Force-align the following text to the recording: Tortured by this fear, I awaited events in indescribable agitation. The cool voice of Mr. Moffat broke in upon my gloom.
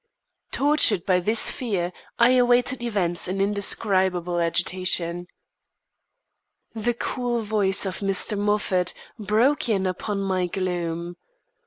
Tortured 0.51 1.05
by 1.05 1.19
this 1.19 1.51
fear, 1.51 1.93
I 2.17 2.31
awaited 2.31 2.81
events 2.81 3.27
in 3.27 3.39
indescribable 3.39 4.39
agitation. 4.39 5.27
The 6.73 6.95
cool 6.95 7.43
voice 7.43 7.85
of 7.85 7.99
Mr. 7.99 8.35
Moffat 8.35 8.95
broke 9.19 9.69
in 9.69 9.85
upon 9.85 10.19
my 10.21 10.47
gloom. 10.47 11.17